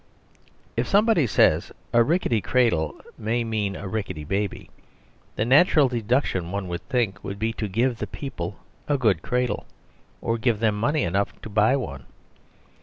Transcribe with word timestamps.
If 0.75 0.87
somebody 0.87 1.27
says: 1.27 1.71
"A 1.93 2.01
rickety 2.01 2.41
cradle 2.41 2.99
may 3.19 3.43
mean 3.43 3.75
a 3.75 3.87
rickety 3.87 4.23
baby," 4.23 4.71
the 5.35 5.45
natural 5.45 5.87
deduction, 5.89 6.49
one 6.51 6.67
would 6.69 6.81
think, 6.89 7.23
would 7.23 7.37
be 7.37 7.53
to 7.53 7.67
give 7.67 7.99
the 7.99 8.07
people 8.07 8.55
a 8.87 8.97
good 8.97 9.21
cradle, 9.21 9.67
or 10.19 10.39
give 10.39 10.59
them 10.59 10.73
money 10.73 11.03
enough 11.03 11.39
to 11.43 11.49
buy 11.51 11.75
one. 11.75 12.05